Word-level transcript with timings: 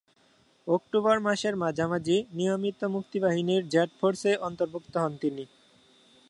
October 0.67 1.17
মাসের 1.19 1.53
মাঝামাঝি 1.55 2.17
নিয়মিত 2.33 2.79
মুক্তিবাহিনীর 2.95 3.63
জেড 3.69 3.89
ফোর্সে 3.99 4.31
অন্তর্ভুক্ত 4.47 4.93
হন 4.97 5.13
তিনি। 5.17 5.43